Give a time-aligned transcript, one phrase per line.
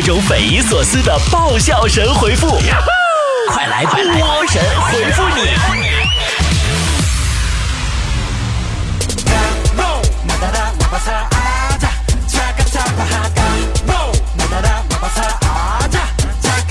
[0.00, 2.46] 各种匪夷所思的爆笑神回复，
[3.50, 5.50] 快来 波神回复你！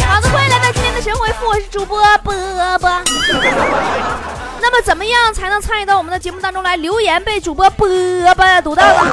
[0.07, 2.33] 好的，欢迎来到今天的神回复，我是主播波
[2.79, 2.89] 波。
[4.61, 6.77] 那么，怎么样才能参与到我们的节目当中来？
[6.77, 7.89] 留言被主播波
[8.37, 9.11] 波读到呢？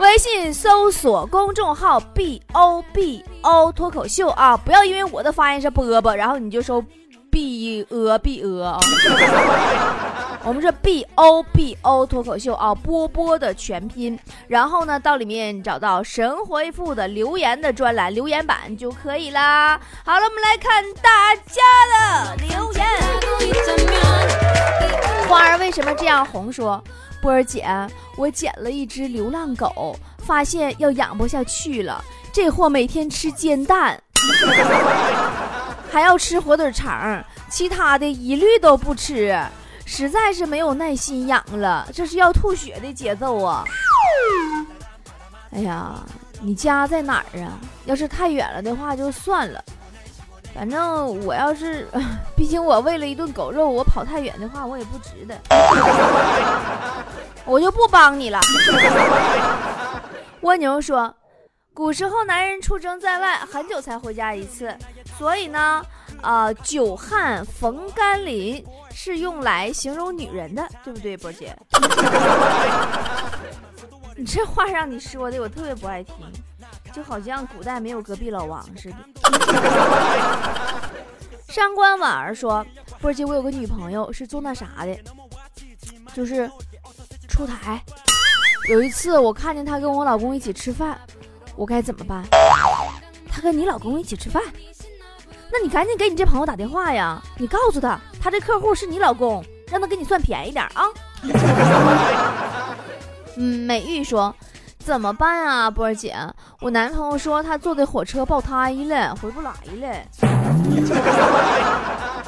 [0.00, 6.82] 微信搜索公众号 “b o b o” 脱口秀啊，不要因为我的发音是波波，然后你就说
[7.30, 8.80] “b o b o” 啊。
[10.42, 14.18] 我们是 B O B O 脱口秀啊，波波的全拼。
[14.48, 19.78] 然后呢，到里面找到神回复的留言的专栏留言板就可以啦。
[20.02, 21.60] 好了，我们来看大家
[21.92, 22.86] 的留言。
[25.28, 26.50] 花儿为什么这样红？
[26.50, 26.82] 说
[27.20, 27.62] 波儿姐，
[28.20, 32.04] 我捡了一只流浪狗，发现要养不下去了。
[32.30, 33.98] 这货每天吃煎蛋，
[35.90, 39.34] 还要吃火腿肠，其他的一律都不吃。
[39.86, 43.64] 实在是没有耐心养了，这是要吐血的节奏啊！
[45.52, 45.98] 哎呀，
[46.42, 47.58] 你家在哪儿啊？
[47.86, 49.64] 要是太远了的话就算了，
[50.54, 51.86] 反正我要是，
[52.36, 55.34] 毕竟我为了一顿狗肉，我跑太远的话，我也不值得，
[57.44, 58.40] 我就不帮你了。
[60.42, 61.14] 蜗牛说，
[61.74, 64.76] 古时候男人出征在外，很久才回家一次，
[65.18, 65.82] 所以呢。
[66.22, 71.56] 啊，久旱逢甘霖是用来形容女人的，对不对，波姐？
[74.16, 76.14] 你这话让你说的，我特别不爱听，
[76.92, 78.96] 就好像古代没有隔壁老王似的。
[81.48, 82.64] 上官婉儿说
[83.00, 84.96] ：“波姐，我有个女朋友是做那啥的，
[86.14, 86.48] 就是
[87.28, 87.82] 出台。
[88.68, 90.98] 有一次我看见她跟我老公一起吃饭，
[91.56, 92.24] 我该怎么办？
[93.28, 94.42] 她跟你老公一起吃饭？”
[95.52, 97.20] 那你赶紧给你这朋友打电话呀！
[97.36, 100.84] 你告诉他，他这客户是你老公，让他给你算便宜点啊。
[103.34, 104.32] 嗯，美玉说，
[104.90, 106.16] 怎么办啊，波儿姐？
[106.60, 109.96] 我男朋友说他坐的火车爆胎了，回不来了。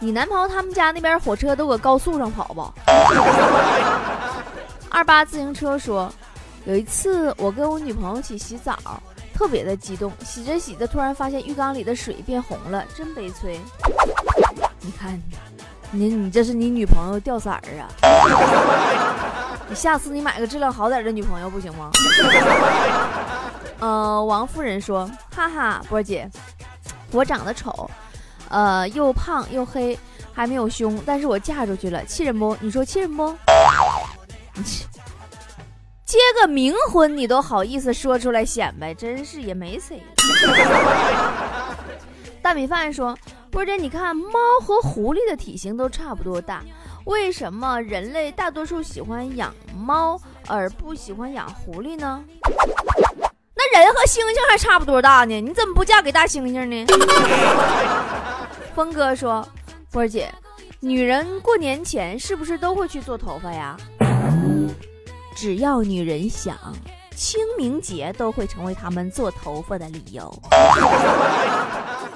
[0.00, 2.72] 你男朋友他们家那边火车都搁高速上跑吧？
[4.88, 6.10] 二八自行车说，
[6.64, 8.74] 有一次我跟我女朋友一起洗澡。
[9.34, 13.60] 特别的激动，洗着洗着，突然发现浴缸里的水变红了，真悲催。
[14.80, 15.20] 你看，
[15.90, 17.84] 你你这是你女朋友掉色儿啊？
[19.68, 21.90] 你下次你买个质量好点的女朋友不行吗？
[23.80, 26.30] 呃，王夫人说，哈哈，波姐，
[27.10, 27.90] 我长得丑，
[28.48, 29.98] 呃，又胖又黑，
[30.32, 32.56] 还没有胸，但是我嫁出去了，气人不？
[32.60, 33.34] 你说气人不？
[36.04, 40.02] 结个冥婚，你都好意思说出来显摆，真是也没谁。
[42.40, 43.16] 大米饭说
[43.50, 46.62] ：“波姐，你看猫和狐狸的体型都差不多大，
[47.04, 52.24] 为什么人类大多数喜欢养猫而不喜欢养狐狸呢？
[53.56, 56.86] 那人和猩猩还差不多大呢，你怎么不嫁给大猩猩呢？”
[58.74, 59.46] 峰哥说
[59.92, 60.32] ：“波姐，
[60.80, 63.76] 女人过年前是不是都会去做头发呀？”
[65.36, 66.56] 只要女人想，
[67.14, 70.32] 清明节都会成为他们做头发的理由。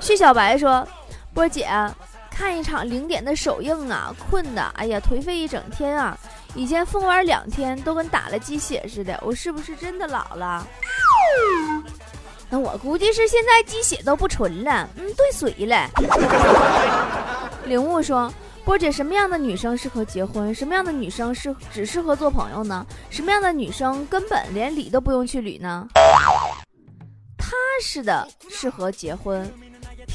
[0.00, 0.86] 薛小白说
[1.34, 1.68] ：“波姐，
[2.38, 6.16] 看一场零点的首映啊，困的，哎呀，颓废一整天啊！
[6.54, 10.64] 以前疯玩两天都跟打了鸡血似的，我是不是真的老了？
[12.48, 15.90] 那我估计是现在鸡血都不纯了，嗯，兑水了。”
[17.66, 18.32] 领悟说。
[18.64, 20.54] 波姐，什么样的女生适合结婚？
[20.54, 22.86] 什么样的女生适只适合做朋友呢？
[23.08, 25.88] 什么样的女生根本连理都不用去理呢？
[27.38, 29.50] 踏实的适合结婚，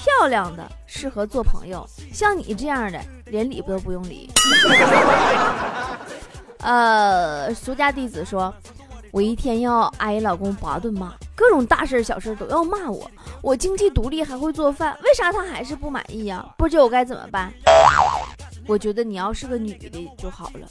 [0.03, 4.29] 漂亮的适合做朋友，像你这样的连理都不用理。
[6.59, 8.53] 呃，俗家弟子说，
[9.11, 13.09] 我一天要挨老公八顿骂，各种大事小事都要骂我。
[13.41, 16.45] 我经济独立，还会做饭，为啥他还是不满意呀？
[16.57, 17.49] 不知，我该怎么办？
[18.67, 20.67] 我觉得你要是个女的就好了。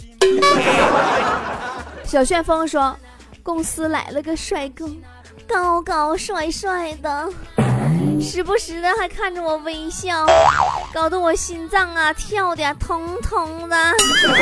[2.05, 2.94] 小旋风说，
[3.43, 4.87] 公司来了个帅哥，
[5.49, 7.31] 高高帅帅的，
[8.21, 10.27] 时不时的还看着我微笑，
[10.93, 13.77] 搞得我心脏啊跳的通通的。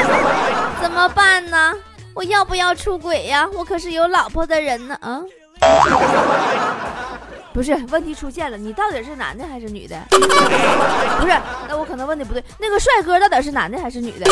[0.82, 1.74] 怎么办呢？
[2.14, 3.48] 我要不要出轨呀？
[3.54, 4.96] 我可是有老婆的人呢。
[5.00, 5.22] 啊。
[7.52, 9.98] 不是，问题出现了，你到底是男的还是女的？
[10.10, 11.36] 不是，
[11.68, 12.42] 那我可能问的不对。
[12.58, 14.26] 那个帅哥到底是男的还是女的？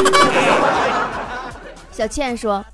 [1.91, 2.65] 小倩说：“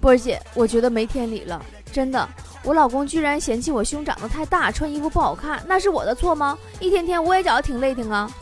[0.00, 1.62] 波儿姐，我觉得没天理了，
[1.92, 2.26] 真的，
[2.64, 6.56] 我老公居然嫌弃我胸长得太大，穿衣服不好看，那是我的错吗？
[6.80, 8.30] 一天天我也觉得挺累挺啊。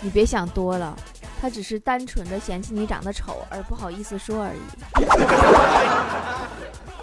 [0.00, 0.96] 你别想多了，
[1.40, 4.60] 他只是单纯的嫌弃你长得丑而不好意思说而已。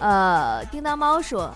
[0.00, 1.50] 呃，叮当猫说，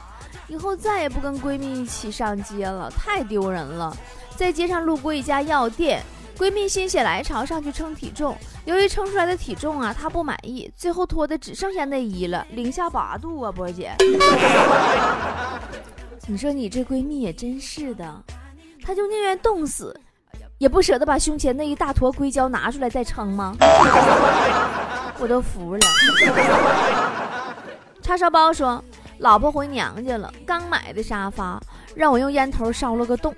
[0.48, 3.94] 以后再也不跟闺蜜一起上街了，太丢人了。
[4.34, 6.02] 在街上路过一家药店。
[6.40, 8.34] 闺蜜心血来潮上去称体重，
[8.64, 13.94] 由于称出来的体重啊，她不满意，最后脱的只剩下内衣了，零下八度啊，波儿姐。
[16.26, 18.24] 你说你这闺蜜也真是的，
[18.82, 19.94] 她就宁愿冻死，
[20.56, 23.54] 也不舍得把胸前那一大坨硅胶拿出来再称吗？
[25.20, 25.80] 我都服了。
[28.00, 28.82] 叉烧包说，
[29.18, 31.60] 老婆回娘家了，刚买的沙发，
[31.94, 33.34] 让我用烟头烧了个洞。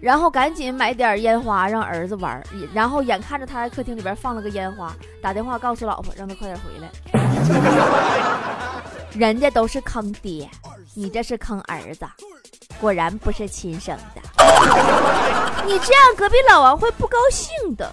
[0.00, 2.42] 然后赶紧买点烟花让儿子玩，
[2.72, 6.90] 然后眼看着他在客厅里边放了个烟花，打电话告诉老婆让他快点回来。
[9.12, 10.48] 人家都是坑爹，
[10.94, 12.06] 你这是坑儿子，
[12.80, 14.22] 果然不是亲生的。
[15.66, 17.92] 你这样隔壁老王会不高兴的。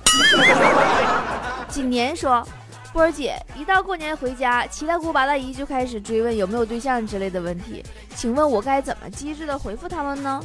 [1.67, 2.47] 锦年说，
[2.93, 7.83] 波儿姐一到过年回家，七大姑八大姨就开始追问有没有对象之类的问题，
[8.15, 10.41] 请问我该怎么机智的回复他们呢？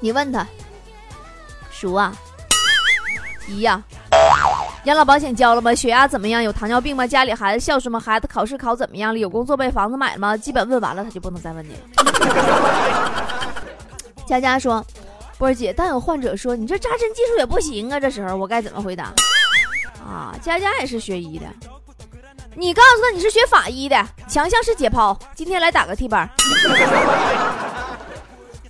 [0.00, 0.46] 你问他，
[1.70, 2.14] 叔啊，
[3.48, 3.82] 姨呀，
[4.84, 5.74] 养老保险交了吗？
[5.74, 6.42] 血压怎么样？
[6.42, 7.06] 有糖尿病吗？
[7.06, 7.98] 家里孩子孝顺吗？
[7.98, 9.18] 孩子考试考怎么样了？
[9.18, 9.70] 有工作没？
[9.70, 10.36] 房子买了吗？
[10.36, 11.80] 基本问完了，他就不能再问你了。
[14.26, 14.84] 佳佳说
[15.38, 19.12] ：“波儿姐，但有患者说你这扎针技术也不行啊，这时候我该怎么回答？”
[20.04, 21.46] 啊，佳佳也是学医的，
[22.54, 26.28] 你告诉他你是学法医的，强项是解剖，今天来打个替班。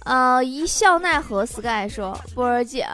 [0.04, 2.86] 呃，一笑奈何，Sky 说：“波儿姐，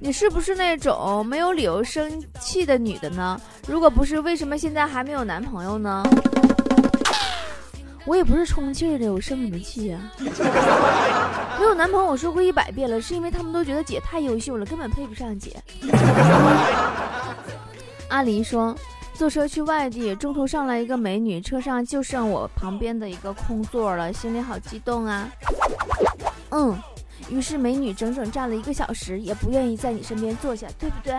[0.00, 3.38] 你是不是那种没有理由生气的女的呢？
[3.68, 6.02] 如果不是，为什么现在还没有男朋友呢？”
[8.06, 10.00] 我也不是充气的，我生什么气呀？
[11.60, 15.62] 没有男朋友，我说过一百遍了，是因为他们都觉得姐太优秀了，根本配不上姐。
[18.08, 18.74] 阿离说
[19.12, 25.28] ：“坐车去外地，中途上来一个美女，车上就剩我旁边的一个空座了，心里好激动啊。”
[26.50, 26.78] 嗯，
[27.28, 31.14] 于是美女整整站了一个小时，也不愿意在你身边坐下，对不对？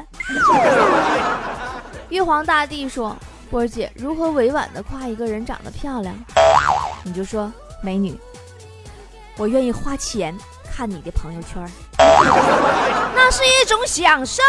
[2.10, 3.16] 玉皇大帝说
[3.50, 6.14] ：“波儿姐，如何委婉的夸一个人长得漂亮？
[7.04, 7.52] 你就说，
[7.82, 8.20] 美女，
[9.38, 10.38] 我愿意花钱
[10.76, 11.66] 看你的朋友圈，
[11.98, 14.42] 那是一种享受。”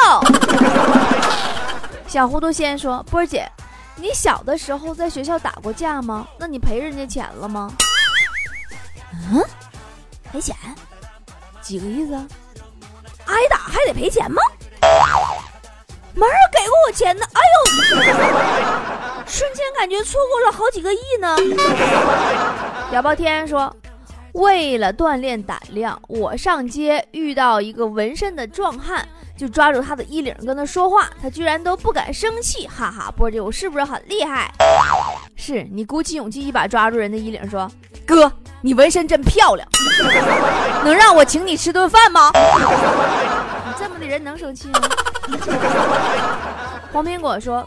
[2.08, 3.48] 小糊涂仙说：“波儿姐，
[3.96, 6.26] 你小的时候在学校打过架吗？
[6.38, 7.72] 那你赔人家钱了吗？”
[9.32, 9.40] 嗯。
[10.32, 10.56] 赔钱？
[11.60, 12.14] 几个意思？
[13.26, 14.40] 挨打还得赔钱吗？
[16.14, 17.24] 没人给过我钱呢！
[17.32, 21.36] 哎呦， 瞬间感觉错过了好几个亿呢。
[22.90, 23.74] 小包天说
[24.34, 29.08] ：“为了锻炼胆量，我上街遇到一个纹身的壮汉，
[29.38, 33.10] 就抓住他的衣领跟他说话，他居然都不敢生气，哈哈！
[33.16, 34.52] 波姐，我是不是很厉害？
[35.36, 37.70] 是你鼓起勇气一把抓住人的衣领，说：
[38.06, 38.30] 哥。”
[38.64, 39.68] 你纹身真漂亮，
[40.84, 42.30] 能让我请你吃顿饭吗？
[42.32, 44.80] 你这么的人能生气吗？
[46.92, 47.66] 黄苹果说，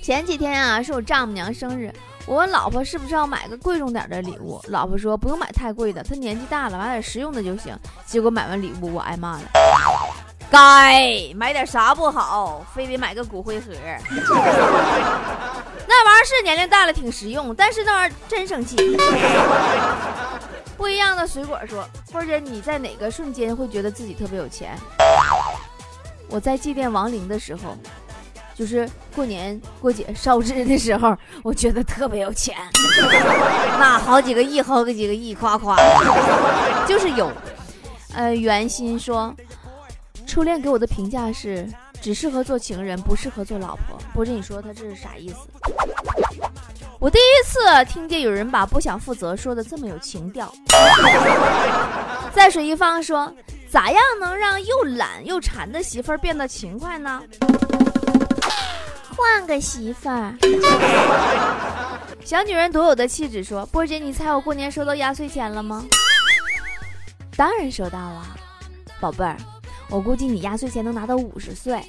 [0.00, 1.92] 前几天啊是我丈母娘生日，
[2.24, 7.76] 我问老婆是不是要买个贵重点的礼物，老婆说不用买太贵的，她年纪大了，买点实用的就行。
[8.04, 9.42] 结果买完礼物我挨骂了，
[10.50, 13.66] 该买点啥不好，非得买个骨灰盒。
[15.88, 18.76] 那玩意儿是年龄大了挺实用，但是那玩意儿真生气。
[20.76, 24.76] 不一样的水果说，或者你在哪个瞬间会觉得自己特别有钱？
[26.28, 27.76] 我在祭奠亡灵的时候，
[28.54, 32.56] 就是过年过节烧纸的时候，我觉得特别有钱，
[33.78, 35.76] 那好几个亿，好几个亿，夸夸，
[36.86, 37.30] 就是有。
[38.14, 39.34] 呃，袁心说，
[40.26, 41.66] 初恋给我的评价是。
[42.02, 43.98] 只适合做情人，不适合做老婆。
[44.12, 45.36] 波姐，你说他这是啥意思？
[47.00, 47.58] 我第一次
[47.90, 50.52] 听见有人把不想负责说的这么有情调。
[52.32, 53.34] 在水一方说，
[53.70, 57.20] 咋样能让又懒又馋的媳妇儿变得勤快呢？
[59.16, 60.34] 换个媳妇儿。
[62.22, 65.84] 小女人独有的气质说，波姐，你猜我过年收到压岁钱了吗？
[67.34, 68.22] 当然收到了，
[69.00, 69.36] 宝贝儿。
[69.88, 71.80] 我估计你压岁钱能拿到五十岁，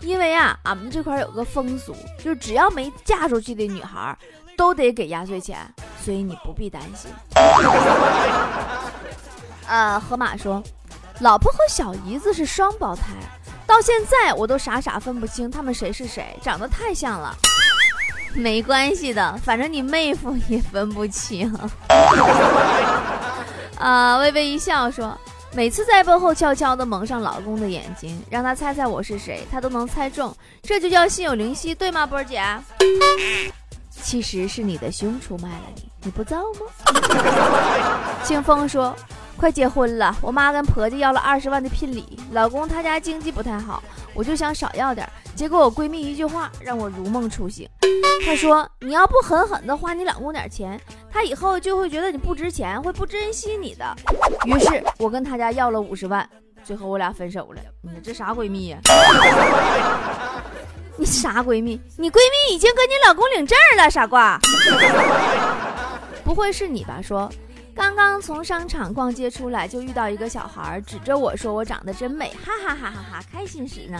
[0.00, 4.16] 因为啊，俺们这块有个风俗，就是只要没嫁出去的女孩，
[4.56, 5.58] 都得给压岁钱，
[6.04, 7.10] 所以你不必担心。
[9.68, 10.62] 呃，河马说，
[11.20, 13.02] 老婆和小姨子是双胞胎，
[13.66, 17.34] 到现在我都傻傻分不清他们谁是谁，长得太像了。
[18.34, 21.56] 没关系的，反正你妹夫也分不清。
[23.78, 25.16] 啊， 微微一笑说。
[25.56, 32.42] 每次在背后悄悄地蒙上老公的眼睛，让他猜猜我是谁，他都能猜中，这就叫心有灵犀，对吗，波儿姐？
[33.90, 36.66] 其实是你的胸出卖了你，你不造吗？
[38.24, 38.94] 清风说
[39.38, 43.80] ：“快结婚了，我妈跟婆家要了二十万的聘礼，老公他家经济不太好，
[44.14, 45.08] 我就想少要点。
[45.34, 47.68] 结果我闺蜜一句话让我如梦初醒，
[48.24, 50.80] 她说：你要不狠狠的花你老公点钱。”
[51.12, 53.84] 他以后就会觉得你不值钱，会不珍惜你的。
[54.46, 56.28] 于是我跟他家要了五十万，
[56.64, 57.60] 最后我俩分手了。
[57.82, 58.78] 你这啥闺蜜呀？
[60.96, 61.80] 你啥闺蜜？
[61.96, 64.38] 你闺蜜已经跟你老公领证了，傻瓜！
[66.24, 67.00] 不会是你吧？
[67.02, 67.30] 说。
[67.74, 73.98] 刚刚从商场逛街出来，就遇到一个小孩，指着我说：“我长得真美，哈哈哈哈哈！”开心死呢。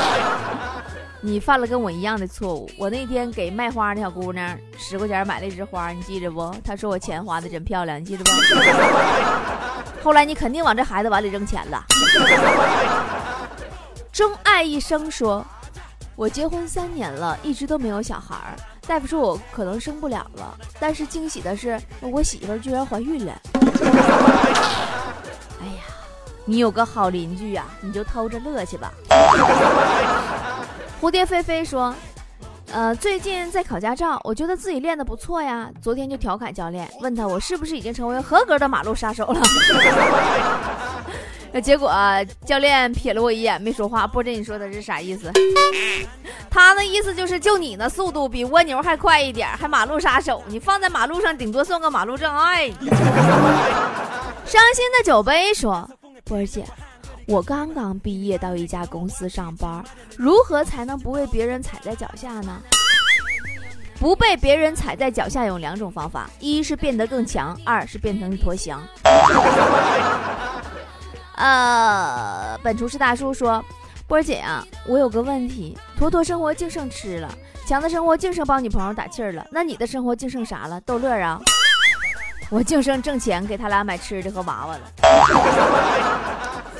[1.22, 2.70] 你犯了跟我一样的错误。
[2.78, 6.54] 我那天给卖花的小姑娘十块钱买了一枝花，你记着不？
[6.62, 8.30] 她说我钱花的真漂亮，你记着不？
[10.04, 11.84] 后来你肯定往这孩子碗里扔钱了。
[14.12, 15.44] 钟爱一生说
[16.16, 18.36] ：“我结婚三年了，一直都没有小孩。”
[18.86, 23.32] 大夫说我可能生不了了，但是惊喜的是，我媳妇居然怀孕了。
[25.60, 25.82] 哎呀，
[26.44, 28.92] 你有个好邻居呀，你就偷着乐去吧。
[31.00, 31.94] 蝴蝶飞飞说，
[32.72, 35.70] 呃，最近在考驾照，我觉得自己练得不错呀。
[35.80, 39.40] 昨天就调侃教练，问他我是不是已经成为合格的马路杀手了。
[41.52, 41.92] 那结果
[42.46, 44.06] 教练瞥了我一眼，没说话。
[44.06, 45.32] 不知你说的是啥意思？
[46.48, 52.68] 他那意思就是，就你那速度比蜗牛还快一点，还马路杀手，你放在马路上顶多算个马路障碍。
[52.68, 55.88] 伤心的酒杯说
[56.24, 56.64] ：“波儿姐，
[57.26, 59.84] 我刚刚毕业到一家公司上班，
[60.16, 62.60] 如何才能不被别人踩在脚下呢？
[63.98, 68.82] 不被别人踩在脚下有两种方法：一是变得更强，二是变成一坨翔。”
[71.40, 73.64] 呃，本厨师大叔说
[74.06, 77.28] ：“波儿姐啊，我有个问题，坨坨生活净剩吃了，
[77.66, 80.78] 强的生活净剩帮女朋友打气儿了，那你的生活净剩啥了？
[80.82, 81.40] 逗乐啊？
[82.50, 84.80] 我净剩挣钱给他俩买吃的和娃娃了。”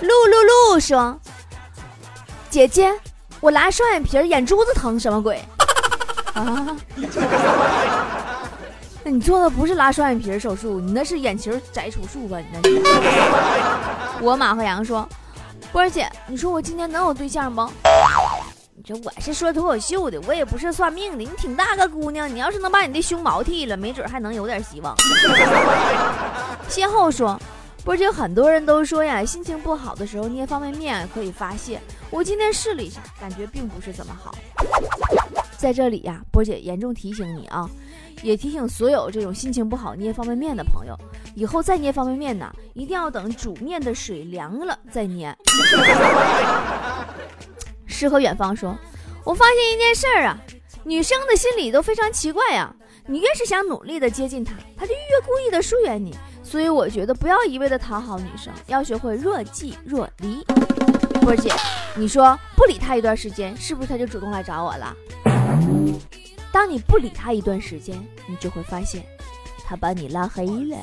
[0.03, 0.43] 露露
[0.75, 1.19] 露说
[2.51, 2.93] ：“姐姐，
[3.41, 5.43] 我拉双眼皮，眼珠子疼，什么鬼？
[6.35, 6.77] 啊？
[9.03, 12.39] 那你做的不是拉双眼皮手术，你那是眼球摘除术吧？
[12.39, 12.83] 你那是。
[14.21, 15.09] ”我马和杨说
[15.73, 17.63] ：“波儿姐，你说我今年能有对象不？
[18.75, 21.19] 你这我是说脱口秀的，我也不是算命的。
[21.19, 24.95] 你挺大个姑娘，你要是能把你的胸毛剃了，没准还能有点希望。
[26.69, 27.41] ”先后说
[27.83, 31.81] ：“波儿姐，很多人都说呀，心情不好的时候捏方便面可以发泄。
[32.11, 34.35] 我今天试了一下，感觉并不是怎么好。
[35.57, 37.67] 在这里呀，波儿姐严重提醒你啊。”
[38.23, 40.97] 也提醒所有这种心情不好捏方便面的朋友，
[41.35, 45.37] 以后再捏方便面呢，一定要等煮面的水凉了再捏。
[47.87, 48.77] 诗和远方说
[49.25, 50.39] ：“我发现一件事儿啊，
[50.85, 52.75] 女生的心理都非常奇怪呀。
[53.07, 56.15] 你越是想努力的接近她，她就越故意的疏远你。
[56.43, 60.45] 所以我觉得不要一味的讨好女生，要学会若即若离。”
[61.21, 61.53] 波姐，
[61.95, 64.97] 你说不理她一段时间，是不是她就主动来找我了？
[66.53, 69.05] 当你不理他一段时间，你就会发现，
[69.67, 70.77] 他把你拉黑了。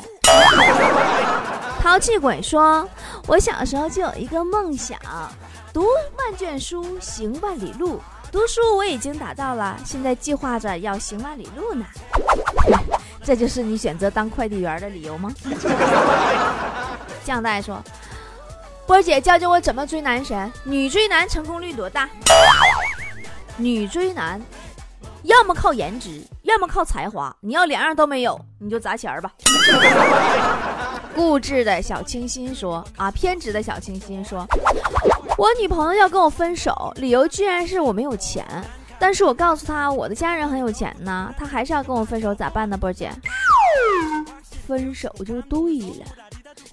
[1.81, 2.87] 淘气鬼说
[3.27, 4.97] ：“我小时候就有一个梦想，
[5.73, 5.85] 读
[6.17, 8.01] 万卷书，行万里路。
[8.31, 11.85] 读书我已经达到了，现在计划着要行万里路呢。
[13.23, 15.33] 这就是你选择当快递员的理由吗？”
[17.23, 17.83] 酱代说
[18.87, 22.09] ：“波姐教教我怎么追男神，女追男成功率多大？
[23.57, 24.41] 女追男。”
[25.23, 27.35] 要么靠颜值，要么靠才华。
[27.41, 29.31] 你要两样都没有，你就砸钱儿吧。
[31.15, 34.45] 固执的小清新说：“啊，偏执的小清新说，
[35.37, 38.45] 我女朋友要跟我分手，理由居然是我没有钱。
[38.99, 42.77] 但是我告诉她我的家人很有钱呢，她还是要跟我分手，咋办呢？
[42.77, 43.11] 波姐，
[44.67, 45.59] 分手就对
[45.99, 46.05] 了。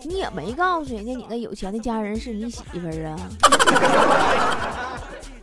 [0.02, 3.16] 你也没告诉人家你那有钱的家人是你媳妇儿啊。”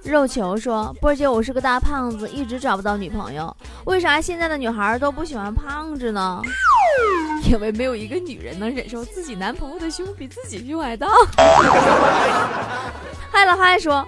[0.03, 3.55] 肉球说：“波姐，我是个大胖子，一直找不到女朋友。
[3.85, 6.41] 为啥现在的女孩都不喜欢胖子呢？
[7.45, 11.07] 因为没有一个女人能忍受自己男朋友的胸比自己胸 还大。”
[13.31, 14.03] 嗨了嗨说：“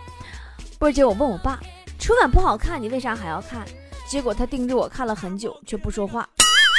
[0.80, 1.60] 波姐，我问我爸，
[2.00, 3.64] 春晚不好看，你为啥还要看？
[4.08, 6.28] 结果他盯着我看了很久，却不说话，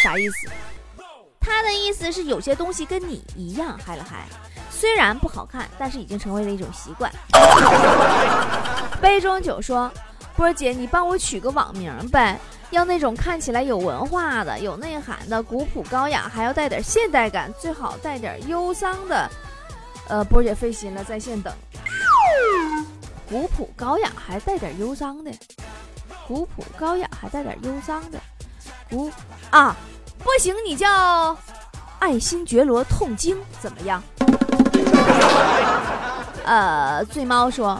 [0.02, 0.50] 啥意思？
[1.40, 3.78] 他的意思是有些东西跟你一样。
[3.86, 4.26] 嗨了嗨。”
[4.70, 7.10] 虽然不好看，但是已经成为了一种习惯。
[9.04, 9.92] 杯中酒说
[10.34, 19.30] ：“波儿姐，你帮我取个网名呗，要那种看起来有文化的、有内涵的、古朴高雅，还要带点现代感，最好带点忧伤的。
[20.08, 21.52] 呃，波儿姐费心了，在线等。
[23.28, 25.30] 古朴高雅还带点忧伤的，
[26.26, 28.18] 古朴高雅还带点忧伤的，
[28.88, 29.12] 古
[29.50, 29.76] 啊，
[30.16, 31.36] 不行，你叫
[31.98, 34.02] 爱新觉罗痛经怎么样？
[36.46, 37.78] 呃，醉猫说。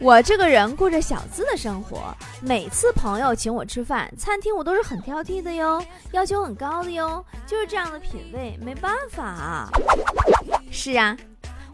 [0.00, 9.68] 我这个人过着小资的生活，每次朋友请我吃饭，餐厅我都是很挑剔的哟，要求很高的哟，就是这样的品味，没办法啊。
[10.70, 11.16] 是啊，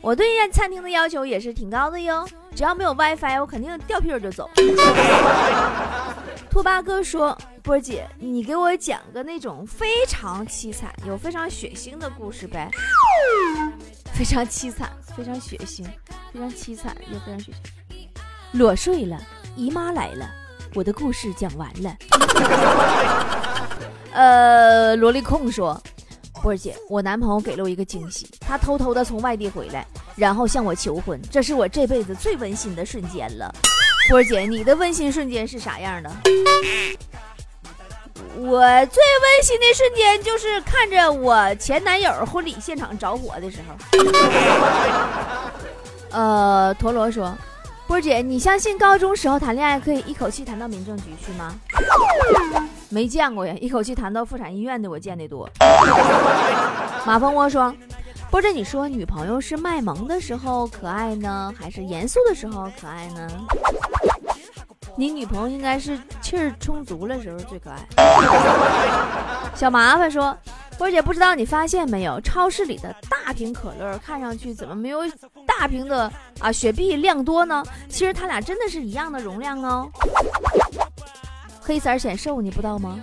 [0.01, 2.27] 我对餐厅的要求也是挺高的哟，
[2.57, 4.49] 只要没有 WiFi，我肯定掉屁就走。
[6.51, 12.71] 兔八哥说：“波姐，你给我讲个那种非常凄惨、有非常血腥的故事呗。
[14.15, 15.85] 非常凄惨，非常血腥，
[16.33, 17.57] 非常凄惨又非常血腥。”
[18.55, 19.21] 裸睡了，
[19.57, 20.31] 姨妈来了，
[20.75, 21.93] 我的故事讲完了。
[24.15, 25.77] 呃，萝莉控说
[26.41, 29.85] ：“波儿姐，我男朋友给了我一个惊喜，他偷偷的从外地回来，
[30.15, 33.53] 然后向我求婚，这是我这辈子最温馨的瞬间了。”
[34.09, 36.11] 波儿姐，你的温馨瞬间是啥样的？
[38.37, 43.75] 我最温馨的瞬间就是看着我前男友婚礼现场着火的时候。
[46.13, 47.37] 呃，陀螺说。
[47.95, 51.55] 波姐，你相信高中时候谈恋爱可以一口气谈到民政局去吗？
[52.89, 55.49] 没见过呀，一口气谈到妇产医院的我见得多。
[57.07, 57.73] 马蜂窝说
[58.33, 63.29] ：“波姐，你说女朋友是卖萌的时候可爱呢，还是严肃的时候可爱呢？
[64.97, 67.79] 你女朋友应该是气儿充足的时候最可爱。
[69.55, 70.37] ”小麻烦说。
[70.77, 75.01] 波姐，不知道你发现没有，超市里的大瓶可乐看上去怎么没有
[75.47, 77.63] 大瓶的啊雪碧量多呢？
[77.89, 79.89] 其实它俩真的是一样的容量哦。
[81.61, 82.99] 黑色显瘦，你不知道吗？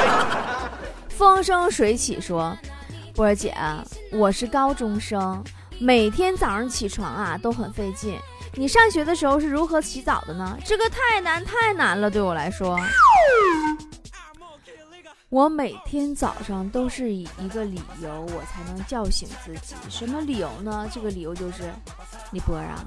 [1.08, 2.56] 风生水起说，
[3.14, 3.54] 波姐，
[4.12, 5.42] 我是高中生，
[5.80, 8.18] 每天早上起床啊都很费劲。
[8.54, 10.56] 你上学的时候是如何洗澡的呢？
[10.64, 12.78] 这个太难太难了，对我来说。
[15.28, 19.74] 我每天早上都是以一个理由，我才能叫醒自己。
[19.90, 20.88] 什么理由呢？
[20.92, 21.64] 这个理由就是，
[22.30, 22.78] 你波啊，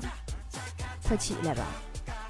[1.06, 1.64] 快起来吧，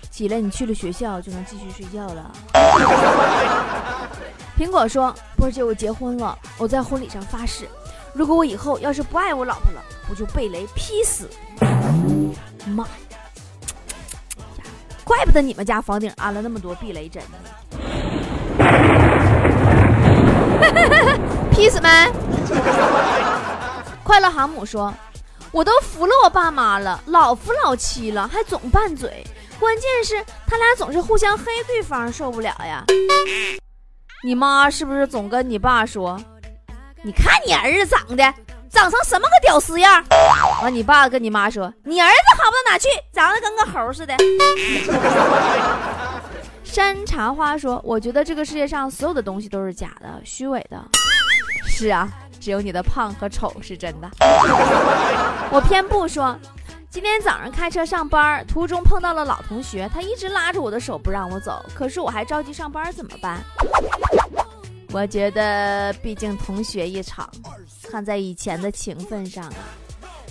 [0.09, 2.31] 起来，你去了学校就能继续睡觉了。
[4.57, 7.69] 苹果说：“波儿姐，我结婚了，我在婚礼上发誓，
[8.11, 11.29] 如果我以后要是不爱我老婆了，我就被雷劈死。”
[12.65, 12.89] 妈呀！
[15.03, 17.37] 怪不得你们家房顶安了那么多避雷针呢。
[21.51, 21.89] 劈死没？
[24.03, 24.93] 快乐航母说
[25.51, 29.25] ：“我都服了我爸妈了，老夫老妻了，还总拌嘴。
[29.59, 32.83] 关键是他俩总是互相黑对方，受不了呀。”
[34.23, 36.19] 你妈是不是总跟你爸说
[37.03, 38.33] ：“你看你儿子长得
[38.69, 40.03] 长成什么个屌丝样？”
[40.61, 44.13] 完，你爸跟你妈说：“你儿子好不到哪去，长得跟个猴似的。”
[46.79, 50.81] 山茶花说：“我觉得这个世界上所有的东西都是假的、虚伪的。
[51.67, 52.07] 是啊，
[52.39, 54.09] 只有你的胖和丑是真的。
[55.51, 56.39] ”我偏不说。
[56.89, 63.41] 今天早上开车上班，途中碰到了老同学，他一直拉着我的手不让我走，可是我还着急上班，怎么办？
[64.93, 67.29] 我觉得，毕竟同学一场，
[67.91, 69.67] 看在以前的情分上啊，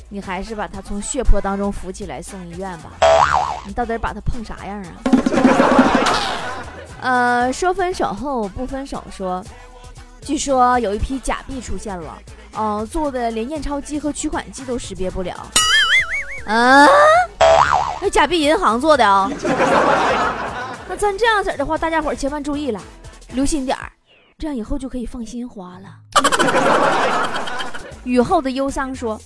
[0.09, 2.93] 你还是把他从血泊当中扶起来送医院吧。
[3.69, 4.93] 你到底把他碰啥样啊？
[7.03, 9.05] 呃，说分手后不分手。
[9.15, 9.45] 说，
[10.23, 12.19] 据说有一批假币出现了，
[12.55, 15.35] 呃，做的连验钞机和取款机都识别不了。
[16.47, 16.87] 啊？
[18.01, 19.31] 那假币银行做的啊？
[20.89, 22.81] 那咱这样子的话，大家伙千万注意了，
[23.35, 23.93] 留心点儿，
[24.39, 25.95] 这样以后就可以放心花了。
[28.05, 29.21] 雨后的忧伤说，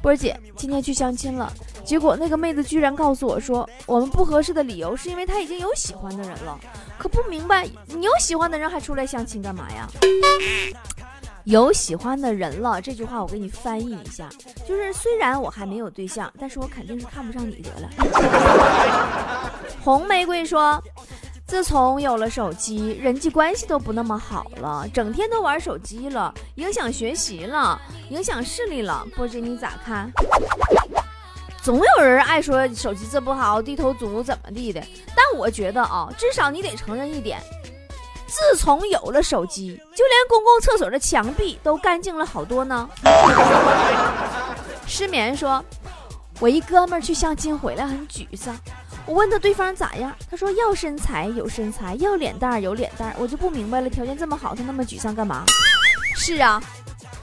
[0.00, 1.52] 波儿姐今天去相亲了。
[1.92, 6.58] 结果那个妹子居然告诉我说，我们不合适的理由是因为她已经有喜欢的人了。
[6.96, 9.86] 可不明白，你有喜欢的人还出来相亲干嘛呀？
[11.44, 14.26] 有喜欢的人了，这句话我给你翻译一下，
[14.66, 17.90] 就是虽然我还没有对象，但是我肯定是看不上你得了。
[19.84, 20.82] 红玫瑰说，
[21.46, 27.78] 自从有了手机，人际关系都不那么好了，整天都玩手机了，影响学习了，
[28.08, 29.06] 影响视力了。
[29.14, 30.10] 波姐你咋看？
[31.62, 34.82] 总有人爱说手机这不好，低头族怎么地的。
[35.14, 37.40] 但我觉得啊，至少你得承认一点，
[38.26, 42.88] 自从有了手机，就连公共厕所的墙壁都干净了好多呢。
[44.88, 45.64] 失眠说，
[46.40, 48.56] 我一哥们儿去相亲回来很沮丧，
[49.06, 55.44] 我问他对方咋样，他说要身材有身材，要脸蛋有脸蛋，我就不明白了，条件这么好，他那么沮丧干嘛？
[56.16, 56.60] 是啊，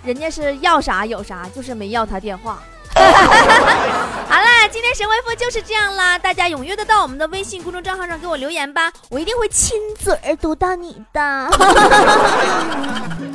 [0.02, 2.64] 人家是要啥有啥，就是没要他电话。
[4.30, 11.50] 好啦，今天神回复就是这样啦，大家踊跃的到我们的微信公众账号上给我留言吧，我一定会亲嘴儿读到你的。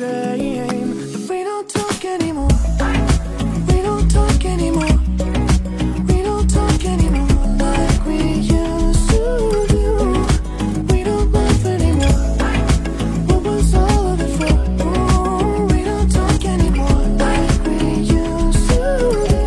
[0.00, 2.48] shame that we don't talk anymore.
[3.68, 4.96] We don't talk anymore.
[6.08, 8.18] We don't talk anymore like we
[8.60, 9.84] used to do.
[10.90, 12.24] We don't laugh anymore.
[13.28, 14.54] What was all of it for?
[14.88, 17.78] Ooh, we don't talk anymore like we
[18.20, 18.82] used to
[19.28, 19.44] do.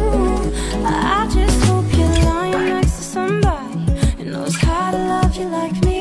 [0.86, 3.74] I just hope you're lying next to somebody
[4.18, 5.93] who knows how to love you like me.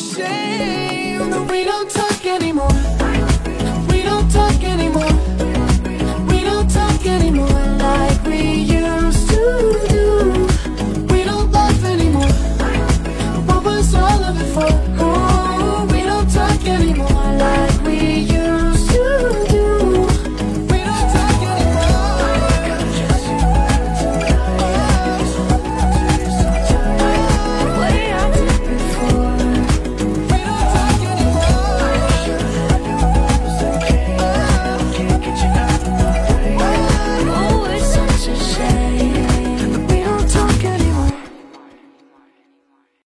[0.00, 3.19] We don't talk anymore.